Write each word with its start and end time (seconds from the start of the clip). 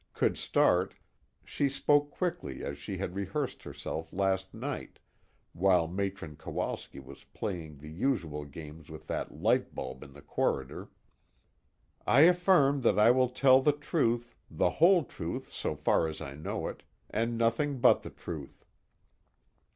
could 0.13 0.35
start, 0.35 0.95
she 1.45 1.69
spoke 1.69 2.09
quickly 2.09 2.63
as 2.63 2.75
she 2.79 2.97
had 2.97 3.13
rehearsed 3.13 3.61
herself 3.61 4.11
last 4.11 4.51
night 4.51 4.97
while 5.53 5.85
Matron 5.87 6.37
Kowalski 6.37 6.99
was 6.99 7.25
playing 7.25 7.77
the 7.77 7.87
usual 7.91 8.43
games 8.45 8.89
with 8.89 9.05
that 9.05 9.31
light 9.31 9.75
bulb 9.75 10.01
in 10.01 10.13
the 10.13 10.23
corridor: 10.23 10.89
"I 12.07 12.21
affirm 12.21 12.81
that 12.81 12.97
I 12.97 13.11
will 13.11 13.29
tell 13.29 13.61
the 13.61 13.73
truth, 13.77 14.33
the 14.49 14.71
whole 14.71 15.03
truth 15.03 15.53
so 15.53 15.75
far 15.75 16.07
as 16.07 16.19
I 16.19 16.33
know 16.33 16.65
it, 16.67 16.81
and 17.11 17.37
nothing 17.37 17.79
but 17.79 18.01
the 18.01 18.09
truth." 18.09 18.65